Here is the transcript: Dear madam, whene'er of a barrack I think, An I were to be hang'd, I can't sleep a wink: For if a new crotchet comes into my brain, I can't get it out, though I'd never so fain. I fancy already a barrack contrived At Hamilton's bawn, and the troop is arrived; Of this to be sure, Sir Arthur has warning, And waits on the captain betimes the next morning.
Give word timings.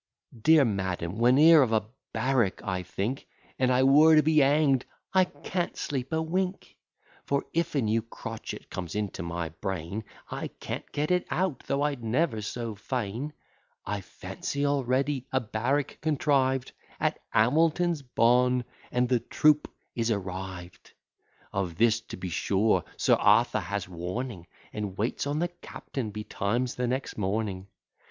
Dear 0.35 0.65
madam, 0.65 1.17
whene'er 1.17 1.61
of 1.61 1.71
a 1.71 1.85
barrack 2.11 2.63
I 2.63 2.81
think, 2.81 3.27
An 3.59 3.69
I 3.69 3.83
were 3.83 4.15
to 4.15 4.23
be 4.23 4.39
hang'd, 4.39 4.83
I 5.13 5.25
can't 5.25 5.77
sleep 5.77 6.11
a 6.11 6.19
wink: 6.23 6.75
For 7.25 7.45
if 7.53 7.75
a 7.75 7.83
new 7.83 8.01
crotchet 8.01 8.71
comes 8.71 8.95
into 8.95 9.21
my 9.21 9.49
brain, 9.49 10.03
I 10.27 10.47
can't 10.59 10.91
get 10.91 11.11
it 11.11 11.27
out, 11.29 11.59
though 11.67 11.83
I'd 11.83 12.03
never 12.03 12.41
so 12.41 12.73
fain. 12.73 13.33
I 13.85 14.01
fancy 14.01 14.65
already 14.65 15.27
a 15.31 15.39
barrack 15.39 15.99
contrived 16.01 16.71
At 16.99 17.19
Hamilton's 17.29 18.01
bawn, 18.01 18.63
and 18.91 19.07
the 19.07 19.19
troop 19.19 19.71
is 19.93 20.09
arrived; 20.09 20.93
Of 21.53 21.75
this 21.75 22.01
to 22.07 22.17
be 22.17 22.29
sure, 22.29 22.83
Sir 22.97 23.13
Arthur 23.17 23.59
has 23.59 23.87
warning, 23.87 24.47
And 24.73 24.97
waits 24.97 25.27
on 25.27 25.37
the 25.37 25.49
captain 25.49 26.09
betimes 26.09 26.73
the 26.73 26.87
next 26.87 27.19
morning. 27.19 27.67